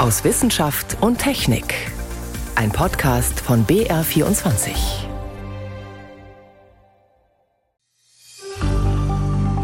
[0.00, 1.74] aus Wissenschaft und Technik.
[2.54, 4.70] Ein Podcast von BR24.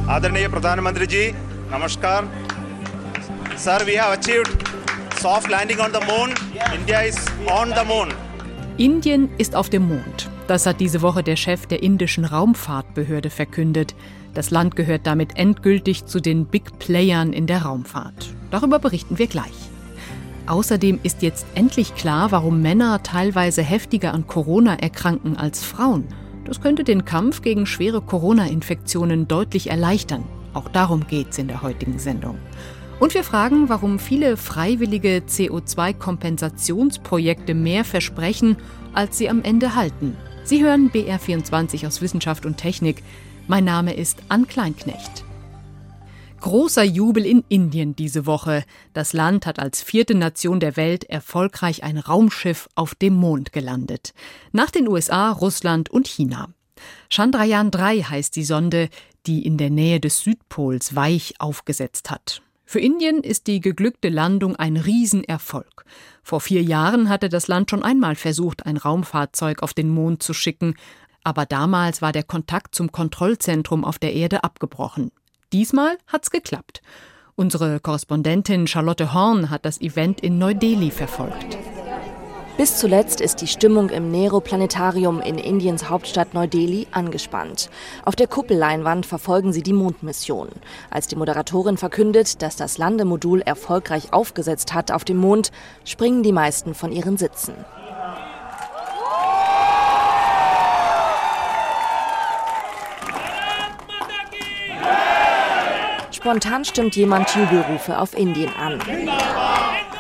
[0.06, 1.34] Adarniya Pradhan Mantri
[1.70, 2.24] Namaskar.
[3.56, 4.52] Sir, we have achieved
[5.18, 6.34] soft landing on the moon.
[6.74, 7.16] India is
[7.46, 8.12] on the moon.
[8.76, 10.28] Indien ist auf dem Mond.
[10.48, 13.94] Das hat diese Woche der Chef der indischen Raumfahrtbehörde verkündet.
[14.34, 18.34] Das Land gehört damit endgültig zu den Big Playern in der Raumfahrt.
[18.50, 19.65] Darüber berichten wir gleich.
[20.46, 26.04] Außerdem ist jetzt endlich klar, warum Männer teilweise heftiger an Corona erkranken als Frauen.
[26.44, 30.22] Das könnte den Kampf gegen schwere Corona-Infektionen deutlich erleichtern.
[30.54, 32.38] Auch darum geht's in der heutigen Sendung.
[33.00, 38.56] Und wir fragen, warum viele freiwillige CO2-Kompensationsprojekte mehr versprechen,
[38.94, 40.16] als sie am Ende halten.
[40.44, 43.02] Sie hören BR24 aus Wissenschaft und Technik.
[43.48, 45.24] Mein Name ist Ann Kleinknecht.
[46.40, 48.64] Großer Jubel in Indien diese Woche.
[48.92, 54.12] Das Land hat als vierte Nation der Welt erfolgreich ein Raumschiff auf dem Mond gelandet.
[54.52, 56.48] Nach den USA, Russland und China.
[57.08, 58.90] Chandrayaan 3 heißt die Sonde,
[59.26, 62.42] die in der Nähe des Südpols weich aufgesetzt hat.
[62.64, 65.84] Für Indien ist die geglückte Landung ein Riesenerfolg.
[66.22, 70.34] Vor vier Jahren hatte das Land schon einmal versucht, ein Raumfahrzeug auf den Mond zu
[70.34, 70.74] schicken,
[71.22, 75.10] aber damals war der Kontakt zum Kontrollzentrum auf der Erde abgebrochen.
[75.52, 76.82] Diesmal hat's geklappt.
[77.36, 81.56] Unsere Korrespondentin Charlotte Horn hat das Event in Neu-Delhi verfolgt.
[82.56, 87.68] Bis zuletzt ist die Stimmung im Nehru-Planetarium in Indiens Hauptstadt Neu-Delhi angespannt.
[88.04, 90.48] Auf der Kuppelleinwand verfolgen sie die Mondmission.
[90.90, 95.52] Als die Moderatorin verkündet, dass das Landemodul erfolgreich aufgesetzt hat auf dem Mond,
[95.84, 97.52] springen die meisten von ihren Sitzen.
[106.26, 108.82] Spontan stimmt jemand Jubelrufe auf Indien an.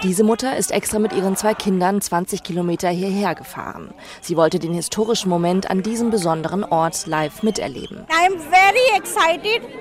[0.02, 3.94] Diese Mutter ist extra mit ihren zwei Kindern 20 Kilometer hierher gefahren.
[4.22, 8.04] Sie wollte den historischen Moment an diesem besonderen Ort live miterleben.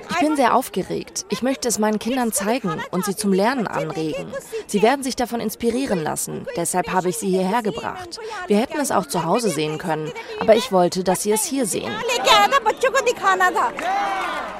[0.08, 1.26] Ich bin sehr aufgeregt.
[1.30, 4.28] Ich möchte es meinen Kindern zeigen und sie zum Lernen anregen.
[4.68, 6.46] Sie werden sich davon inspirieren lassen.
[6.56, 8.20] Deshalb habe ich sie hierher gebracht.
[8.46, 11.66] Wir hätten es auch zu Hause sehen können, aber ich wollte, dass sie es hier
[11.66, 11.90] sehen.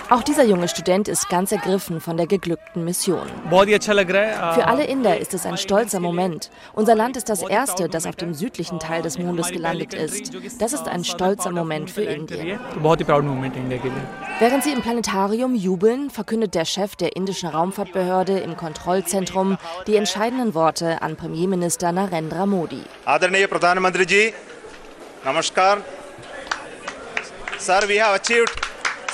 [0.09, 3.27] Auch dieser junge Student ist ganz ergriffen von der geglückten Mission.
[3.49, 6.51] Für alle Inder ist es ein stolzer Moment.
[6.75, 10.33] Unser Land ist das erste, das auf dem südlichen Teil des Mondes gelandet ist.
[10.61, 12.61] Das ist ein stolzer Moment für Indien.
[14.39, 20.55] Während sie im Planetarium jubeln, verkündet der Chef der indischen Raumfahrtbehörde im Kontrollzentrum die entscheidenden
[20.55, 22.83] Worte an Premierminister Narendra Modi.
[25.27, 25.79] Namaskar.
[27.59, 28.55] Sir, we have achieved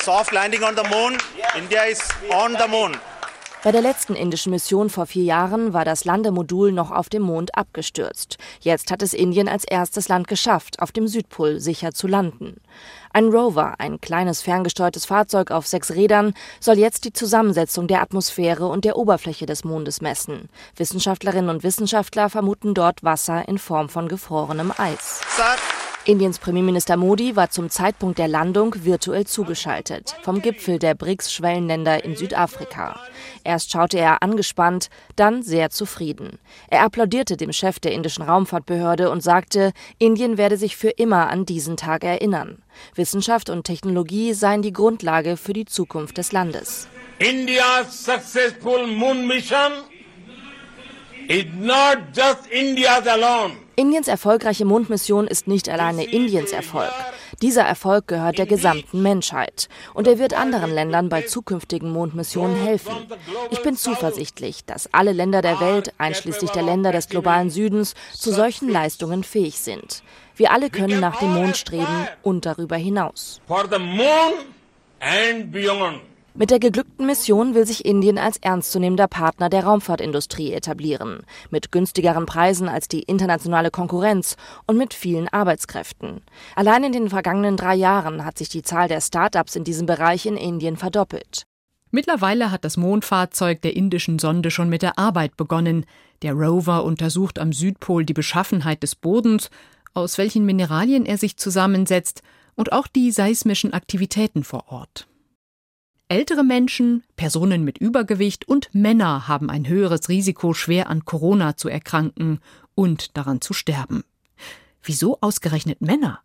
[0.05, 1.17] Soft landing on the moon.
[1.57, 2.97] India is on the moon.
[3.63, 7.57] Bei der letzten indischen Mission vor vier Jahren war das Landemodul noch auf dem Mond
[7.57, 8.37] abgestürzt.
[8.59, 12.57] Jetzt hat es Indien als erstes Land geschafft, auf dem Südpol sicher zu landen.
[13.13, 18.67] Ein Rover, ein kleines ferngesteuertes Fahrzeug auf sechs Rädern, soll jetzt die Zusammensetzung der Atmosphäre
[18.67, 20.49] und der Oberfläche des Mondes messen.
[20.75, 25.21] Wissenschaftlerinnen und Wissenschaftler vermuten dort Wasser in Form von gefrorenem Eis.
[25.37, 25.55] Sir.
[26.05, 32.17] Indiens Premierminister Modi war zum Zeitpunkt der Landung virtuell zugeschaltet, vom Gipfel der BRICS-Schwellenländer in
[32.17, 32.99] Südafrika.
[33.45, 36.41] Erst schaute er angespannt, dann sehr zufrieden.
[36.69, 41.47] Er applaudierte dem Chef der indischen Raumfahrtbehörde und sagte, Indien werde sich für immer an
[41.47, 42.63] diesen Tag erinnern.
[42.97, 46.89] Wissenschaft und Technologie seien die Grundlage für die Zukunft des Landes.
[47.21, 51.12] India's successful moon mission is not just India's alone.
[53.77, 56.93] Indiens erfolgreiche Mondmission ist nicht alleine Indiens Erfolg.
[57.41, 59.69] Dieser Erfolg gehört der gesamten Menschheit.
[59.95, 62.95] Und er wird anderen Ländern bei zukünftigen Mondmissionen helfen.
[63.51, 68.33] Ich bin zuversichtlich, dass alle Länder der Welt, einschließlich der Länder des globalen Südens, zu
[68.33, 70.03] solchen Leistungen fähig sind.
[70.37, 73.41] Wir alle können nach dem Mond streben und darüber hinaus.
[73.47, 74.35] For the moon
[75.01, 76.12] and beyond.
[76.35, 82.25] Mit der geglückten Mission will sich Indien als ernstzunehmender Partner der Raumfahrtindustrie etablieren, mit günstigeren
[82.25, 84.37] Preisen als die internationale Konkurrenz
[84.67, 86.23] und mit vielen Arbeitskräften.
[86.57, 90.25] Allein in den vergangenen drei Jahren hat sich die Zahl der Start-ups in diesem Bereich
[90.25, 91.45] in Indien verdoppelt.
[91.91, 95.85] Mittlerweile hat das Mondfahrzeug der indischen Sonde schon mit der Arbeit begonnen.
[96.23, 99.51] Der Rover untersucht am Südpol die Beschaffenheit des Bodens,
[99.93, 102.23] aus welchen Mineralien er sich zusammensetzt,
[102.55, 105.07] und auch die seismischen Aktivitäten vor Ort.
[106.09, 111.69] Ältere Menschen, Personen mit Übergewicht und Männer haben ein höheres Risiko, schwer an Corona zu
[111.69, 112.41] erkranken
[112.75, 114.05] und daran zu sterben.
[114.83, 116.21] Wieso ausgerechnet Männer?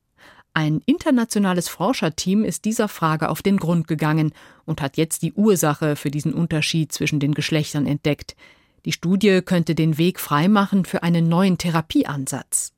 [0.54, 4.34] Ein internationales Forscherteam ist dieser Frage auf den Grund gegangen
[4.66, 8.36] und hat jetzt die Ursache für diesen Unterschied zwischen den Geschlechtern entdeckt.
[8.84, 12.74] Die Studie könnte den Weg freimachen für einen neuen Therapieansatz.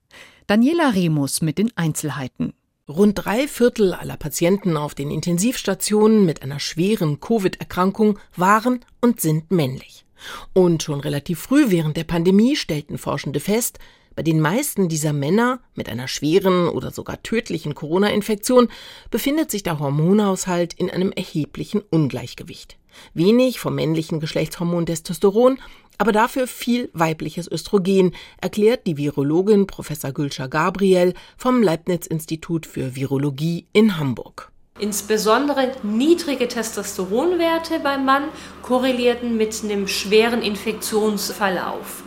[0.47, 2.53] Daniela Remus mit den Einzelheiten.
[2.89, 9.51] Rund drei Viertel aller Patienten auf den Intensivstationen mit einer schweren Covid-Erkrankung waren und sind
[9.51, 10.05] männlich.
[10.53, 13.77] Und schon relativ früh während der Pandemie stellten Forschende fest,
[14.15, 18.69] bei den meisten dieser Männer mit einer schweren oder sogar tödlichen Corona-Infektion
[19.11, 22.78] befindet sich der Hormonhaushalt in einem erheblichen Ungleichgewicht.
[23.13, 25.59] Wenig vom männlichen Geschlechtshormon Testosteron
[25.99, 33.67] aber dafür viel weibliches Östrogen, erklärt die Virologin Professor Gülscha Gabriel vom Leibniz-Institut für Virologie
[33.73, 34.49] in Hamburg.
[34.79, 38.23] Insbesondere niedrige Testosteronwerte beim Mann
[38.63, 42.03] korrelierten mit einem schweren Infektionsverlauf.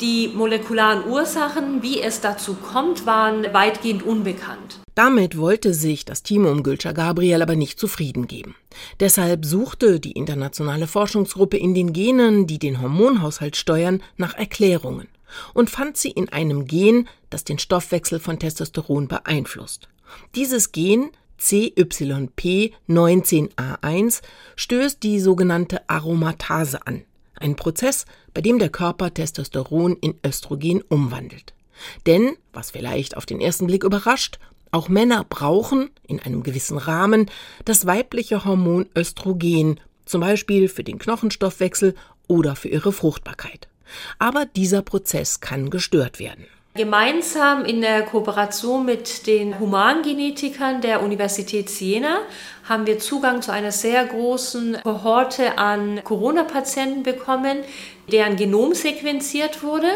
[0.00, 4.81] Die molekularen Ursachen, wie es dazu kommt, waren weitgehend unbekannt.
[4.94, 8.54] Damit wollte sich das Team um Gülscha Gabriel aber nicht zufrieden geben.
[9.00, 15.08] Deshalb suchte die internationale Forschungsgruppe in den Genen, die den Hormonhaushalt steuern, nach Erklärungen
[15.54, 19.88] und fand sie in einem Gen, das den Stoffwechsel von Testosteron beeinflusst.
[20.34, 21.08] Dieses Gen
[21.40, 24.20] CYP19A1
[24.56, 28.04] stößt die sogenannte Aromatase an, ein Prozess,
[28.34, 31.54] bei dem der Körper Testosteron in Östrogen umwandelt.
[32.06, 34.38] Denn, was vielleicht auf den ersten Blick überrascht,
[34.72, 37.30] auch Männer brauchen in einem gewissen Rahmen
[37.64, 41.94] das weibliche Hormon Östrogen, zum Beispiel für den Knochenstoffwechsel
[42.26, 43.68] oder für ihre Fruchtbarkeit.
[44.18, 46.46] Aber dieser Prozess kann gestört werden.
[46.74, 52.20] Gemeinsam in der Kooperation mit den Humangenetikern der Universität Siena
[52.66, 57.58] haben wir Zugang zu einer sehr großen Kohorte an Corona-Patienten bekommen,
[58.12, 59.88] deren Genom sequenziert wurde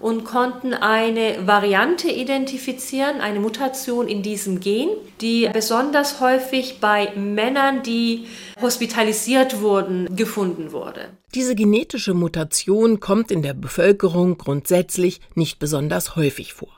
[0.00, 4.88] und konnten eine Variante identifizieren, eine Mutation in diesem Gen,
[5.20, 8.26] die besonders häufig bei Männern, die
[8.60, 11.08] hospitalisiert wurden, gefunden wurde.
[11.34, 16.72] Diese genetische Mutation kommt in der Bevölkerung grundsätzlich nicht besonders häufig vor.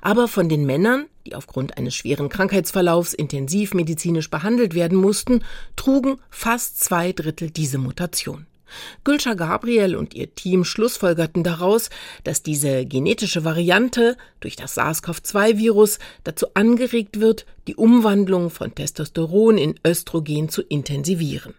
[0.00, 5.42] Aber von den Männern, die aufgrund eines schweren Krankheitsverlaufs intensivmedizinisch behandelt werden mussten,
[5.74, 8.46] trugen fast zwei Drittel diese Mutation.
[9.04, 11.90] Gülscha Gabriel und ihr Team schlussfolgerten daraus,
[12.24, 19.78] dass diese genetische Variante durch das SARS-CoV-2-Virus dazu angeregt wird, die Umwandlung von Testosteron in
[19.86, 21.54] Östrogen zu intensivieren.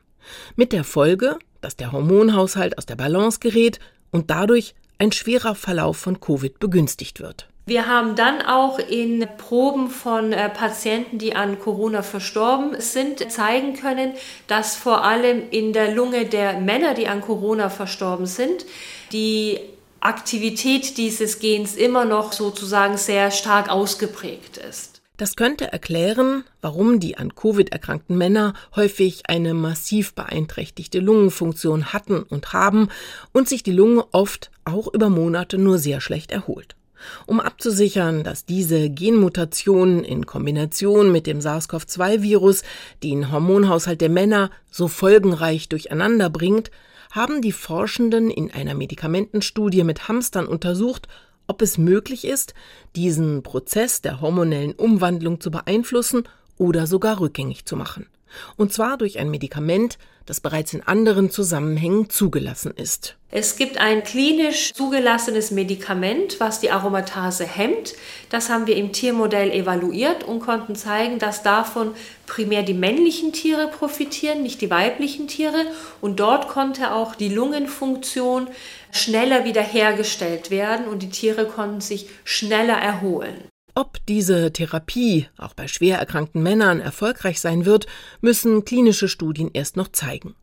[0.56, 3.80] Mit der Folge, dass der Hormonhaushalt aus der Balance gerät
[4.12, 7.48] und dadurch ein schwerer Verlauf von Covid begünstigt wird.
[7.68, 13.74] Wir haben dann auch in Proben von äh, Patienten, die an Corona verstorben sind, zeigen
[13.74, 14.14] können,
[14.48, 18.66] dass vor allem in der Lunge der Männer, die an Corona verstorben sind,
[19.12, 19.60] die
[20.00, 25.02] Aktivität dieses Gens immer noch sozusagen sehr stark ausgeprägt ist.
[25.18, 32.24] Das könnte erklären, warum die an Covid erkrankten Männer häufig eine massiv beeinträchtigte Lungenfunktion hatten
[32.24, 32.88] und haben
[33.34, 36.77] und sich die Lunge oft auch über Monate nur sehr schlecht erholt.
[37.26, 42.64] Um abzusichern, dass diese Genmutation in Kombination mit dem SARS-CoV-2-Virus
[43.04, 46.72] den Hormonhaushalt der Männer so folgenreich durcheinander bringt,
[47.12, 51.08] haben die Forschenden in einer Medikamentenstudie mit Hamstern untersucht,
[51.48, 52.54] ob es möglich ist,
[52.96, 56.24] diesen Prozess der hormonellen Umwandlung zu beeinflussen
[56.58, 58.08] oder sogar rückgängig zu machen.
[58.56, 59.98] Und zwar durch ein Medikament,
[60.28, 63.16] das bereits in anderen Zusammenhängen zugelassen ist.
[63.32, 67.94] Es gibt ein klinisch zugelassenes Medikament, was die Aromatase hemmt.
[68.30, 71.94] Das haben wir im Tiermodell evaluiert und konnten zeigen, dass davon
[72.26, 75.66] primär die männlichen Tiere profitieren, nicht die weiblichen Tiere.
[76.02, 78.48] Und dort konnte auch die Lungenfunktion
[78.92, 83.50] schneller wiederhergestellt werden und die Tiere konnten sich schneller erholen.
[83.78, 87.86] Ob diese Therapie auch bei schwer erkrankten Männern erfolgreich sein wird,
[88.22, 90.34] müssen klinische Studien erst noch zeigen.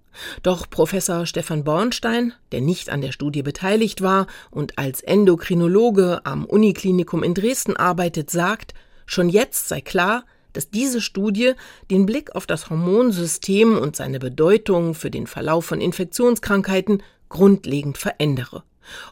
[0.45, 6.45] Doch Professor Stefan Bornstein, der nicht an der Studie beteiligt war und als Endokrinologe am
[6.45, 8.73] Uniklinikum in Dresden arbeitet, sagt,
[9.05, 11.55] schon jetzt sei klar, dass diese Studie
[11.91, 18.63] den Blick auf das Hormonsystem und seine Bedeutung für den Verlauf von Infektionskrankheiten grundlegend verändere.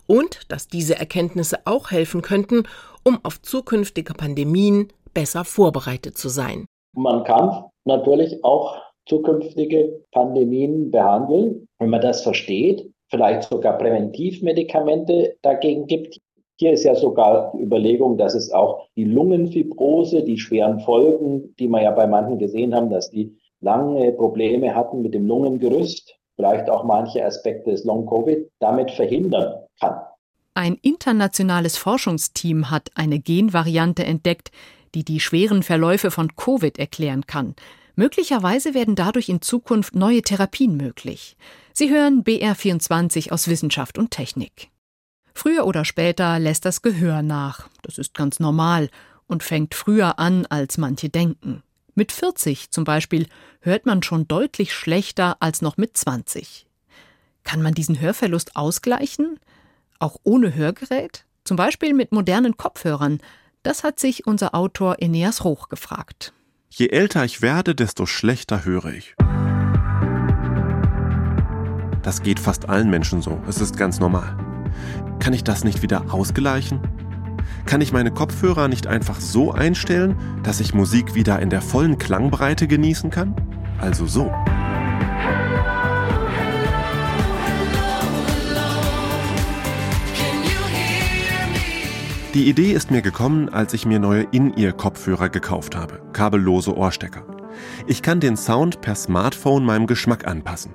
[0.06, 2.64] Und dass diese Erkenntnisse auch helfen könnten,
[3.04, 6.66] um auf zukünftige Pandemien besser vorbereitet zu sein.
[6.94, 15.86] Man kann natürlich auch zukünftige Pandemien behandeln, wenn man das versteht, vielleicht sogar Präventivmedikamente dagegen
[15.86, 16.18] gibt.
[16.58, 21.68] Hier ist ja sogar die Überlegung, dass es auch die Lungenfibrose, die schweren Folgen, die
[21.68, 26.70] wir ja bei manchen gesehen haben, dass die lange Probleme hatten mit dem Lungengerüst, vielleicht
[26.70, 30.00] auch manche Aspekte des Long-Covid, damit verhindern kann.
[30.54, 34.50] Ein internationales Forschungsteam hat eine Genvariante entdeckt,
[34.94, 37.54] die die schweren Verläufe von Covid erklären kann.
[37.94, 41.36] Möglicherweise werden dadurch in Zukunft neue Therapien möglich.
[41.72, 44.68] Sie hören BR24 aus Wissenschaft und Technik.
[45.34, 47.68] Früher oder später lässt das Gehör nach.
[47.82, 48.90] Das ist ganz normal
[49.26, 51.62] und fängt früher an, als manche denken.
[51.94, 53.26] Mit 40 zum Beispiel
[53.60, 56.66] hört man schon deutlich schlechter als noch mit 20.
[57.44, 59.38] Kann man diesen Hörverlust ausgleichen?
[60.02, 61.26] Auch ohne Hörgerät?
[61.44, 63.20] Zum Beispiel mit modernen Kopfhörern?
[63.62, 66.32] Das hat sich unser Autor Eneas Roch gefragt.
[66.70, 69.14] Je älter ich werde, desto schlechter höre ich.
[72.02, 73.40] Das geht fast allen Menschen so.
[73.46, 74.36] Es ist ganz normal.
[75.20, 76.80] Kann ich das nicht wieder ausgleichen?
[77.64, 81.96] Kann ich meine Kopfhörer nicht einfach so einstellen, dass ich Musik wieder in der vollen
[81.98, 83.36] Klangbreite genießen kann?
[83.78, 84.32] Also so.
[92.34, 97.26] Die Idee ist mir gekommen, als ich mir neue In-Ear-Kopfhörer gekauft habe, kabellose Ohrstecker.
[97.86, 100.74] Ich kann den Sound per Smartphone meinem Geschmack anpassen.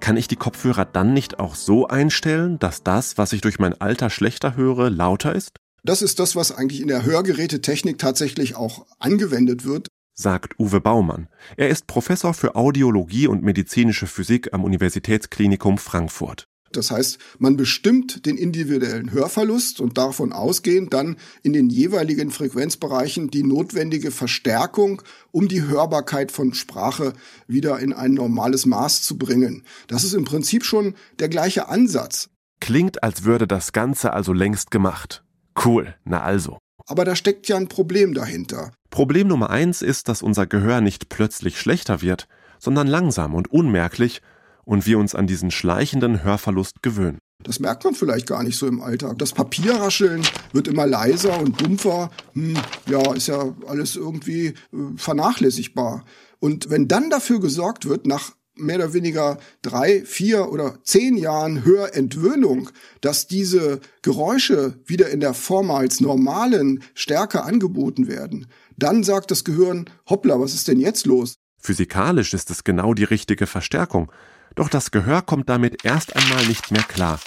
[0.00, 3.80] Kann ich die Kopfhörer dann nicht auch so einstellen, dass das, was ich durch mein
[3.80, 5.56] Alter schlechter höre, lauter ist?
[5.82, 11.28] Das ist das, was eigentlich in der Hörgerätetechnik tatsächlich auch angewendet wird sagt Uwe Baumann.
[11.58, 16.48] Er ist Professor für Audiologie und medizinische Physik am Universitätsklinikum Frankfurt.
[16.72, 23.30] Das heißt, man bestimmt den individuellen Hörverlust und davon ausgehend dann in den jeweiligen Frequenzbereichen
[23.30, 27.12] die notwendige Verstärkung, um die Hörbarkeit von Sprache
[27.46, 29.62] wieder in ein normales Maß zu bringen.
[29.86, 32.28] Das ist im Prinzip schon der gleiche Ansatz.
[32.60, 35.24] Klingt, als würde das Ganze also längst gemacht.
[35.64, 36.58] Cool, na also.
[36.86, 38.72] Aber da steckt ja ein Problem dahinter.
[38.90, 44.22] Problem Nummer eins ist, dass unser Gehör nicht plötzlich schlechter wird, sondern langsam und unmerklich
[44.66, 47.18] und wir uns an diesen schleichenden Hörverlust gewöhnen.
[47.42, 49.18] Das merkt man vielleicht gar nicht so im Alltag.
[49.18, 52.10] Das Papierrascheln wird immer leiser und dumpfer.
[52.32, 52.56] Hm,
[52.88, 54.54] ja, ist ja alles irgendwie äh,
[54.96, 56.04] vernachlässigbar.
[56.40, 61.64] Und wenn dann dafür gesorgt wird, nach mehr oder weniger drei, vier oder zehn Jahren
[61.64, 62.70] Hörentwöhnung,
[63.00, 68.46] dass diese Geräusche wieder in der vormals normalen Stärke angeboten werden,
[68.76, 71.36] dann sagt das Gehirn, hoppla, was ist denn jetzt los?
[71.58, 74.10] Physikalisch ist es genau die richtige Verstärkung.
[74.56, 77.20] Doch das Gehör kommt damit erst einmal nicht mehr klar.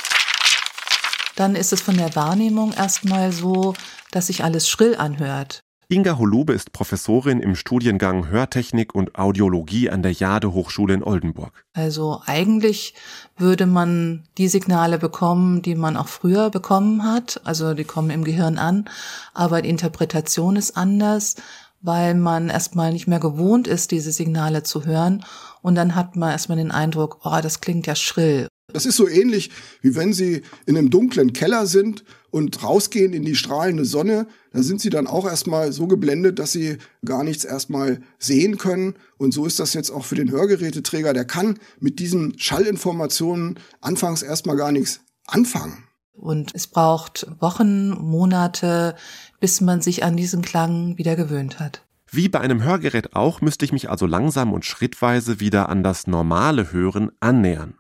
[1.36, 3.75] Dann ist es von der Wahrnehmung erstmal so,
[4.12, 5.62] dass sich alles schrill anhört.
[5.91, 11.65] Inga Holube ist Professorin im Studiengang Hörtechnik und Audiologie an der Jade Hochschule in Oldenburg.
[11.74, 12.95] Also eigentlich
[13.38, 17.41] würde man die Signale bekommen, die man auch früher bekommen hat.
[17.43, 18.86] Also die kommen im Gehirn an,
[19.33, 21.36] aber die Interpretation ist anders
[21.81, 25.24] weil man erstmal nicht mehr gewohnt ist, diese Signale zu hören.
[25.62, 28.48] Und dann hat man erstmal den Eindruck, oh, das klingt ja schrill.
[28.72, 29.50] Das ist so ähnlich,
[29.82, 34.28] wie wenn Sie in einem dunklen Keller sind und rausgehen in die strahlende Sonne.
[34.51, 38.96] Da sind Sie dann auch erstmal so geblendet, dass Sie gar nichts erstmal sehen können.
[39.18, 41.13] Und so ist das jetzt auch für den Hörgeräteträger.
[41.13, 45.84] Der kann mit diesen Schallinformationen anfangs erstmal gar nichts anfangen.
[46.13, 48.96] Und es braucht Wochen, Monate,
[49.39, 51.82] bis man sich an diesen Klang wieder gewöhnt hat.
[52.12, 56.08] Wie bei einem Hörgerät auch müsste ich mich also langsam und schrittweise wieder an das
[56.08, 57.75] normale Hören annähern.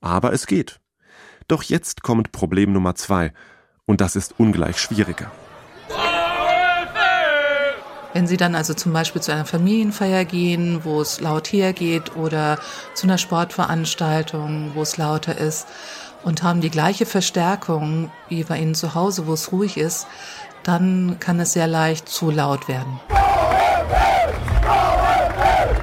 [0.00, 0.80] Aber es geht.
[1.46, 3.32] Doch jetzt kommt Problem Nummer zwei,
[3.86, 5.30] und das ist ungleich schwieriger.
[8.12, 12.58] Wenn Sie dann also zum Beispiel zu einer Familienfeier gehen, wo es laut hergeht, oder
[12.94, 15.68] zu einer Sportveranstaltung, wo es lauter ist,
[16.24, 20.08] und haben die gleiche Verstärkung wie bei Ihnen zu Hause, wo es ruhig ist,
[20.64, 22.98] dann kann es sehr leicht zu laut werden.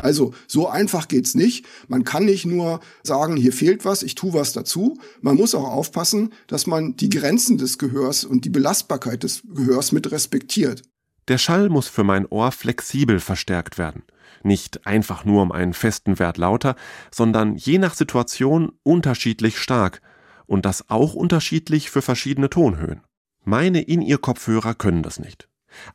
[0.01, 1.65] Also so einfach geht's nicht.
[1.87, 4.99] Man kann nicht nur sagen, hier fehlt was, ich tu was dazu.
[5.21, 9.91] Man muss auch aufpassen, dass man die Grenzen des Gehörs und die Belastbarkeit des Gehörs
[9.91, 10.83] mit respektiert.
[11.27, 14.03] Der Schall muss für mein Ohr flexibel verstärkt werden.
[14.43, 16.75] Nicht einfach nur um einen festen Wert lauter,
[17.11, 20.01] sondern je nach Situation unterschiedlich stark
[20.45, 23.01] und das auch unterschiedlich für verschiedene Tonhöhen.
[23.43, 25.49] Meine In-Ear-Kopfhörer können das nicht.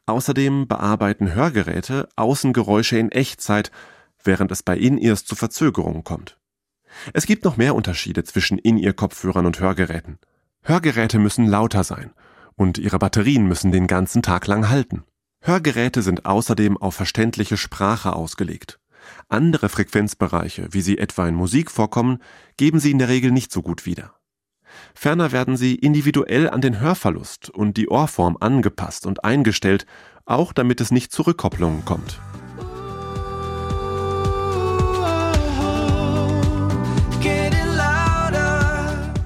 [0.07, 3.71] Außerdem bearbeiten Hörgeräte Außengeräusche in Echtzeit,
[4.23, 6.39] während es bei In-Ears zu Verzögerungen kommt.
[7.13, 10.19] Es gibt noch mehr Unterschiede zwischen In-Ear-Kopfhörern und Hörgeräten.
[10.63, 12.13] Hörgeräte müssen lauter sein
[12.55, 15.05] und ihre Batterien müssen den ganzen Tag lang halten.
[15.41, 18.79] Hörgeräte sind außerdem auf verständliche Sprache ausgelegt.
[19.29, 22.19] Andere Frequenzbereiche, wie sie etwa in Musik vorkommen,
[22.57, 24.15] geben sie in der Regel nicht so gut wieder.
[24.95, 29.87] Ferner werden sie individuell an den Hörverlust und die Ohrform angepasst und eingestellt,
[30.25, 32.21] auch damit es nicht zu Rückkopplungen kommt.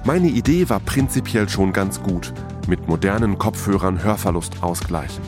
[0.07, 2.33] Meine Idee war prinzipiell schon ganz gut,
[2.67, 5.21] mit modernen Kopfhörern Hörverlust ausgleichen.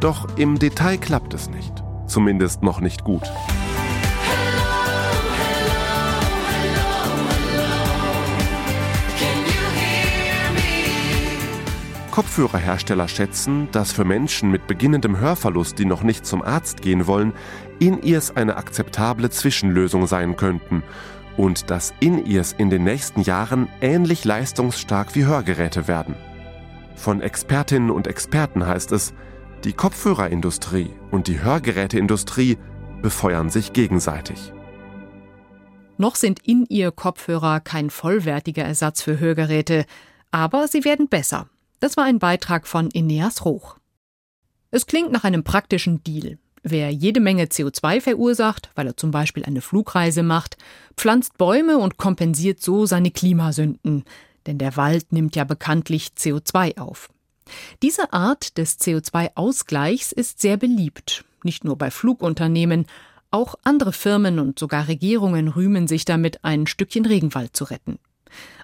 [0.00, 1.72] Doch im Detail klappt es nicht,
[2.08, 3.22] zumindest noch nicht gut.
[12.38, 17.32] Kopfhörerhersteller schätzen, dass für Menschen mit beginnendem Hörverlust, die noch nicht zum Arzt gehen wollen,
[17.80, 20.84] In-Ears eine akzeptable Zwischenlösung sein könnten
[21.36, 26.14] und dass In-Ears in den nächsten Jahren ähnlich leistungsstark wie Hörgeräte werden.
[26.94, 29.14] Von Expertinnen und Experten heißt es,
[29.64, 32.56] die Kopfhörerindustrie und die Hörgeräteindustrie
[33.02, 34.52] befeuern sich gegenseitig.
[35.96, 39.86] Noch sind In-Ear-Kopfhörer kein vollwertiger Ersatz für Hörgeräte,
[40.30, 41.48] aber sie werden besser.
[41.80, 43.76] Das war ein Beitrag von Ineas Roch.
[44.70, 46.38] Es klingt nach einem praktischen Deal.
[46.62, 50.56] Wer jede Menge CO2 verursacht, weil er zum Beispiel eine Flugreise macht,
[50.96, 54.04] pflanzt Bäume und kompensiert so seine Klimasünden,
[54.46, 57.10] denn der Wald nimmt ja bekanntlich CO2 auf.
[57.82, 62.86] Diese Art des CO2-Ausgleichs ist sehr beliebt, nicht nur bei Flugunternehmen,
[63.30, 67.98] auch andere Firmen und sogar Regierungen rühmen sich damit, ein Stückchen Regenwald zu retten.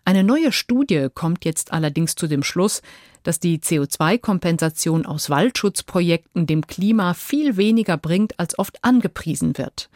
[0.05, 2.83] Eine neue Studie kommt jetzt allerdings zu dem Schluss,
[3.23, 9.89] dass die CO2-Kompensation aus Waldschutzprojekten dem Klima viel weniger bringt, als oft angepriesen wird.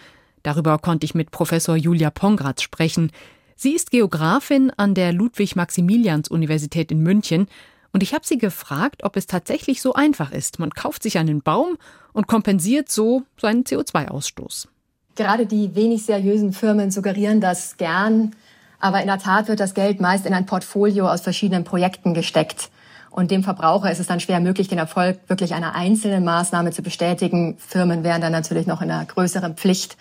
[0.43, 3.13] Darüber konnte ich mit Professor Julia Pongratz sprechen.
[3.55, 7.49] Sie ist Geografin an der Ludwig-Maximilians-Universität in München
[7.93, 10.59] und ich habe sie gefragt, ob es tatsächlich so einfach ist.
[10.59, 11.77] Man kauft sich einen Baum
[12.13, 14.69] und kompensiert so seinen CO2-Ausstoß.
[15.17, 18.37] Gerade die wenig seriösen Firmen suggerieren das gern,
[18.81, 22.71] aber in der Tat wird das Geld meist in ein Portfolio aus verschiedenen Projekten gesteckt.
[23.11, 26.83] Und dem Verbraucher ist es dann schwer möglich, den Erfolg wirklich einer einzelnen Maßnahme zu
[26.83, 27.57] bestätigen.
[27.59, 29.97] Firmen wären dann natürlich noch in einer größeren Pflicht.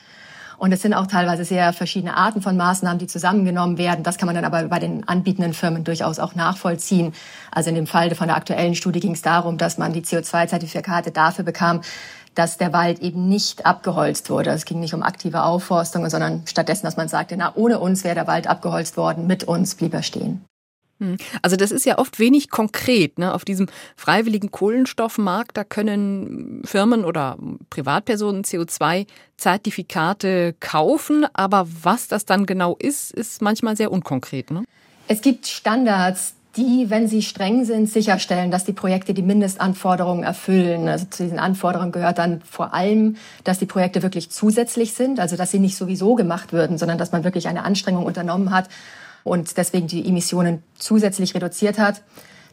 [0.57, 4.03] Und es sind auch teilweise sehr verschiedene Arten von Maßnahmen, die zusammengenommen werden.
[4.03, 7.13] Das kann man dann aber bei den anbietenden Firmen durchaus auch nachvollziehen.
[7.51, 11.11] Also in dem Fall von der aktuellen Studie ging es darum, dass man die CO2-Zertifikate
[11.11, 11.81] dafür bekam,
[12.37, 14.51] dass der Wald eben nicht abgeholzt wurde.
[14.51, 18.15] Es ging nicht um aktive Aufforstung, sondern stattdessen, dass man sagte, na, ohne uns wäre
[18.15, 20.45] der Wald abgeholzt worden, mit uns blieb er stehen.
[20.99, 21.17] Hm.
[21.41, 23.17] Also das ist ja oft wenig konkret.
[23.19, 23.33] Ne?
[23.33, 27.37] Auf diesem freiwilligen Kohlenstoffmarkt, da können Firmen oder
[27.69, 34.51] Privatpersonen CO2-Zertifikate kaufen, aber was das dann genau ist, ist manchmal sehr unkonkret.
[34.51, 34.63] Ne?
[35.07, 40.87] Es gibt Standards, die, wenn sie streng sind, sicherstellen, dass die Projekte die Mindestanforderungen erfüllen.
[40.87, 45.37] Also zu diesen Anforderungen gehört dann vor allem, dass die Projekte wirklich zusätzlich sind, also
[45.37, 48.67] dass sie nicht sowieso gemacht würden, sondern dass man wirklich eine Anstrengung unternommen hat
[49.23, 52.01] und deswegen die Emissionen zusätzlich reduziert hat,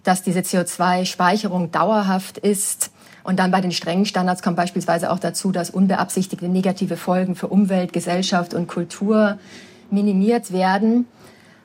[0.03, 2.91] dass diese CO2-Speicherung dauerhaft ist.
[3.23, 7.49] Und dann bei den strengen Standards kommt beispielsweise auch dazu, dass unbeabsichtigte negative Folgen für
[7.49, 9.39] Umwelt, Gesellschaft und Kultur
[9.91, 11.07] minimiert werden.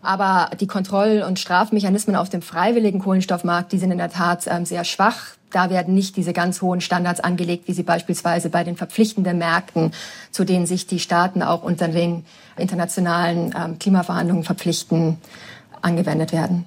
[0.01, 4.65] Aber die Kontroll- und Strafmechanismen auf dem freiwilligen Kohlenstoffmarkt, die sind in der Tat ähm,
[4.65, 5.35] sehr schwach.
[5.51, 9.91] Da werden nicht diese ganz hohen Standards angelegt, wie sie beispielsweise bei den verpflichtenden Märkten,
[10.31, 12.25] zu denen sich die Staaten auch unter den
[12.57, 15.17] internationalen ähm, Klimaverhandlungen verpflichten,
[15.81, 16.65] angewendet werden.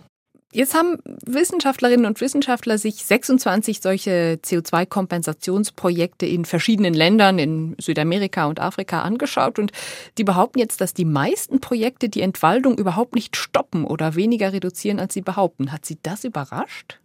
[0.55, 8.61] Jetzt haben Wissenschaftlerinnen und Wissenschaftler sich 26 solche CO2-Kompensationsprojekte in verschiedenen Ländern in Südamerika und
[8.61, 9.73] Afrika angeschaut und
[10.19, 15.01] die behaupten jetzt, dass die meisten Projekte die Entwaldung überhaupt nicht stoppen oder weniger reduzieren,
[15.01, 15.73] als sie behaupten.
[15.73, 16.99] Hat Sie das überrascht?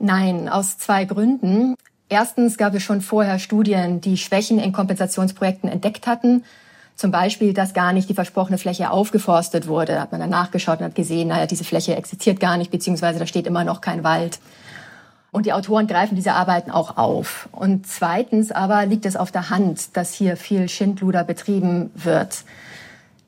[0.00, 1.76] Nein, aus zwei Gründen.
[2.08, 6.42] Erstens gab es schon vorher Studien, die Schwächen in Kompensationsprojekten entdeckt hatten
[6.98, 9.94] zum Beispiel, dass gar nicht die versprochene Fläche aufgeforstet wurde.
[9.94, 13.20] Da hat man dann nachgeschaut und hat gesehen, naja, diese Fläche existiert gar nicht, beziehungsweise
[13.20, 14.40] da steht immer noch kein Wald.
[15.30, 17.48] Und die Autoren greifen diese Arbeiten auch auf.
[17.52, 22.42] Und zweitens aber liegt es auf der Hand, dass hier viel Schindluder betrieben wird.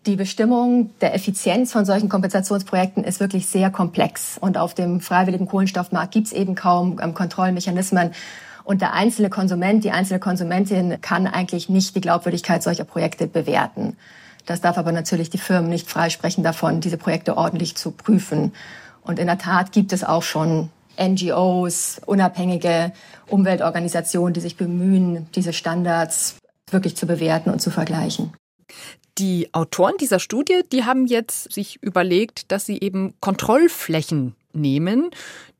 [0.04, 4.36] Die Bestimmung der Effizienz von solchen Kompensationsprojekten ist wirklich sehr komplex.
[4.36, 8.10] Und auf dem freiwilligen Kohlenstoffmarkt gibt es eben kaum ähm, Kontrollmechanismen.
[8.70, 13.96] Und der einzelne Konsument, die einzelne Konsumentin kann eigentlich nicht die Glaubwürdigkeit solcher Projekte bewerten.
[14.46, 18.52] Das darf aber natürlich die Firmen nicht freisprechen davon, diese Projekte ordentlich zu prüfen.
[19.02, 20.70] Und in der Tat gibt es auch schon
[21.02, 22.92] NGOs, unabhängige
[23.26, 26.36] Umweltorganisationen, die sich bemühen, diese Standards
[26.70, 28.34] wirklich zu bewerten und zu vergleichen.
[29.18, 35.10] Die Autoren dieser Studie, die haben jetzt sich überlegt, dass sie eben Kontrollflächen nehmen,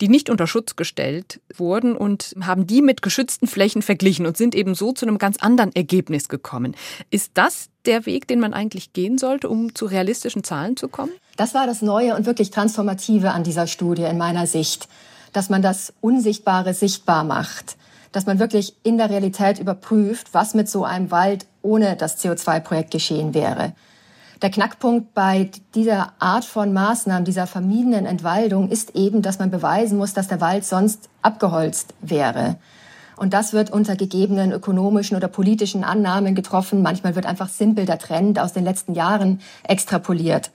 [0.01, 4.55] die nicht unter Schutz gestellt wurden und haben die mit geschützten Flächen verglichen und sind
[4.55, 6.75] eben so zu einem ganz anderen Ergebnis gekommen.
[7.11, 11.13] Ist das der Weg, den man eigentlich gehen sollte, um zu realistischen Zahlen zu kommen?
[11.37, 14.89] Das war das Neue und wirklich Transformative an dieser Studie in meiner Sicht,
[15.33, 17.77] dass man das Unsichtbare sichtbar macht,
[18.13, 22.91] dass man wirklich in der Realität überprüft, was mit so einem Wald ohne das CO2-Projekt
[22.91, 23.73] geschehen wäre.
[24.43, 29.99] Der Knackpunkt bei dieser Art von Maßnahmen, dieser vermiedenen Entwaldung, ist eben, dass man beweisen
[29.99, 32.57] muss, dass der Wald sonst abgeholzt wäre.
[33.17, 36.81] Und das wird unter gegebenen ökonomischen oder politischen Annahmen getroffen.
[36.81, 40.53] Manchmal wird einfach simpel der Trend aus den letzten Jahren extrapoliert.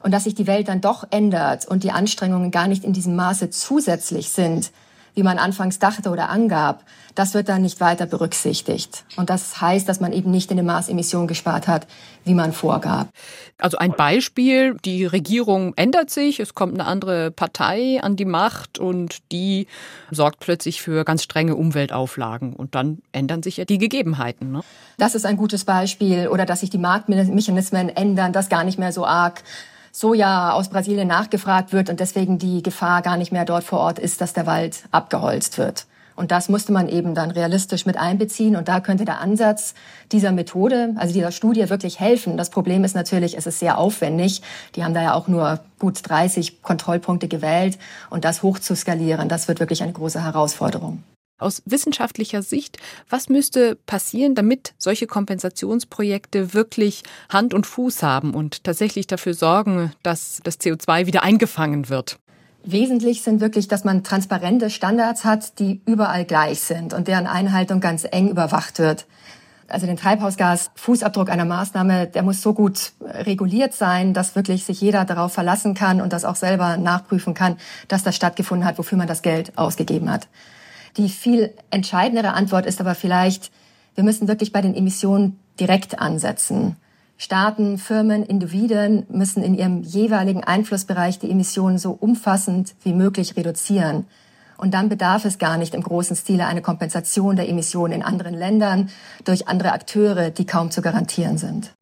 [0.00, 3.16] Und dass sich die Welt dann doch ändert und die Anstrengungen gar nicht in diesem
[3.16, 4.70] Maße zusätzlich sind,
[5.14, 9.04] wie man anfangs dachte oder angab, das wird dann nicht weiter berücksichtigt.
[9.16, 11.86] Und das heißt, dass man eben nicht in den Maß Emissionen gespart hat,
[12.24, 13.08] wie man vorgab.
[13.58, 18.78] Also ein Beispiel, die Regierung ändert sich, es kommt eine andere Partei an die Macht
[18.78, 19.68] und die
[20.10, 24.50] sorgt plötzlich für ganz strenge Umweltauflagen und dann ändern sich ja die Gegebenheiten.
[24.50, 24.62] Ne?
[24.98, 28.92] Das ist ein gutes Beispiel oder dass sich die Marktmechanismen ändern, dass gar nicht mehr
[28.92, 29.42] so arg
[29.96, 34.00] Soja aus Brasilien nachgefragt wird und deswegen die Gefahr gar nicht mehr dort vor Ort
[34.00, 35.86] ist, dass der Wald abgeholzt wird.
[36.16, 38.56] Und das musste man eben dann realistisch mit einbeziehen.
[38.56, 39.74] Und da könnte der Ansatz
[40.10, 42.36] dieser Methode, also dieser Studie wirklich helfen.
[42.36, 44.42] Das Problem ist natürlich, es ist sehr aufwendig.
[44.74, 47.78] Die haben da ja auch nur gut 30 Kontrollpunkte gewählt.
[48.10, 51.04] Und das hoch zu skalieren, das wird wirklich eine große Herausforderung.
[51.44, 52.78] Aus wissenschaftlicher Sicht,
[53.10, 59.92] was müsste passieren, damit solche Kompensationsprojekte wirklich Hand und Fuß haben und tatsächlich dafür sorgen,
[60.02, 62.18] dass das CO2 wieder eingefangen wird?
[62.64, 67.80] Wesentlich sind wirklich, dass man transparente Standards hat, die überall gleich sind und deren Einhaltung
[67.80, 69.06] ganz eng überwacht wird.
[69.68, 75.04] Also den Treibhausgasfußabdruck einer Maßnahme, der muss so gut reguliert sein, dass wirklich sich jeder
[75.04, 79.08] darauf verlassen kann und das auch selber nachprüfen kann, dass das stattgefunden hat, wofür man
[79.08, 80.26] das Geld ausgegeben hat.
[80.96, 83.50] Die viel entscheidendere Antwort ist aber vielleicht,
[83.94, 86.76] wir müssen wirklich bei den Emissionen direkt ansetzen.
[87.16, 94.06] Staaten, Firmen, Individuen müssen in ihrem jeweiligen Einflussbereich die Emissionen so umfassend wie möglich reduzieren.
[94.64, 98.32] Und dann bedarf es gar nicht im großen Stile eine Kompensation der Emissionen in anderen
[98.32, 98.88] Ländern
[99.26, 101.74] durch andere Akteure, die kaum zu garantieren sind.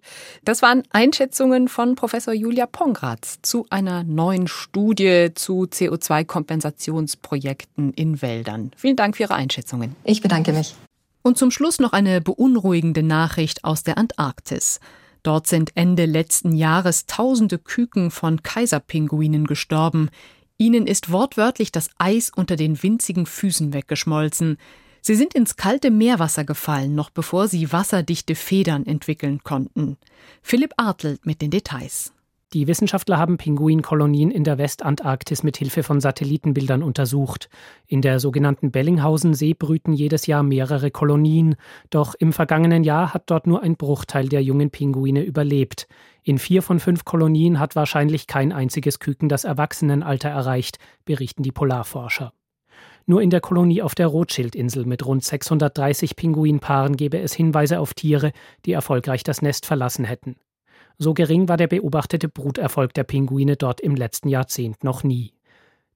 [0.44, 8.72] Das waren Einschätzungen von Professor Julia Pongratz zu einer neuen Studie zu CO2-Kompensationsprojekten in Wäldern.
[8.76, 9.94] Vielen Dank für Ihre Einschätzungen.
[10.02, 10.74] Ich bedanke mich.
[11.22, 14.80] Und zum Schluss noch eine beunruhigende Nachricht aus der Antarktis.
[15.22, 20.10] Dort sind Ende letzten Jahres tausende Küken von Kaiserpinguinen gestorben.
[20.62, 24.58] Ihnen ist wortwörtlich das Eis unter den winzigen Füßen weggeschmolzen.
[25.00, 29.96] Sie sind ins kalte Meerwasser gefallen, noch bevor sie wasserdichte Federn entwickeln konnten.
[30.40, 32.12] Philipp Artelt mit den Details.
[32.52, 37.48] Die Wissenschaftler haben Pinguinkolonien in der Westantarktis mit Hilfe von Satellitenbildern untersucht.
[37.86, 41.56] In der sogenannten Bellinghausen-See brüten jedes Jahr mehrere Kolonien.
[41.88, 45.88] Doch im vergangenen Jahr hat dort nur ein Bruchteil der jungen Pinguine überlebt.
[46.24, 51.52] In vier von fünf Kolonien hat wahrscheinlich kein einziges Küken das Erwachsenenalter erreicht, berichten die
[51.52, 52.34] Polarforscher.
[53.06, 57.94] Nur in der Kolonie auf der Rothschildinsel mit rund 630 Pinguinpaaren gebe es Hinweise auf
[57.94, 58.32] Tiere,
[58.66, 60.36] die erfolgreich das Nest verlassen hätten.
[61.02, 65.32] So gering war der beobachtete Bruterfolg der Pinguine dort im letzten Jahrzehnt noch nie.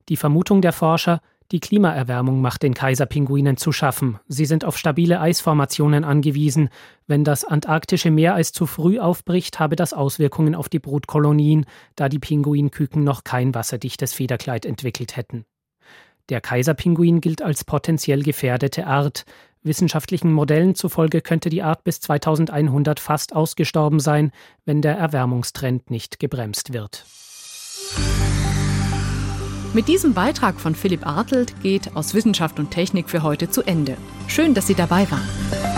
[0.09, 1.21] Die Vermutung der Forscher,
[1.53, 4.19] die Klimaerwärmung macht den Kaiserpinguinen zu schaffen.
[4.27, 6.71] Sie sind auf stabile Eisformationen angewiesen.
[7.07, 12.19] Wenn das antarktische Meereis zu früh aufbricht, habe das Auswirkungen auf die Brutkolonien, da die
[12.19, 15.45] Pinguinküken noch kein wasserdichtes Federkleid entwickelt hätten.
[16.31, 19.25] Der Kaiserpinguin gilt als potenziell gefährdete Art.
[19.67, 24.33] Wissenschaftlichen Modellen zufolge könnte die Art bis 2100 fast ausgestorben sein,
[24.65, 27.05] wenn der Erwärmungstrend nicht gebremst wird.
[29.75, 33.99] Mit diesem Beitrag von Philipp Artelt geht aus Wissenschaft und Technik für heute zu Ende.
[34.27, 35.76] Schön, dass Sie dabei waren.